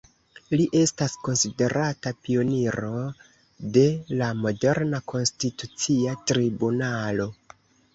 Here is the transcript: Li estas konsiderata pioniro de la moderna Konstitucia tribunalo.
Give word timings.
Li 0.59 0.63
estas 0.79 1.13
konsiderata 1.27 2.15
pioniro 2.23 2.91
de 3.77 3.87
la 4.25 4.33
moderna 4.43 5.07
Konstitucia 5.17 6.21
tribunalo. 6.37 7.35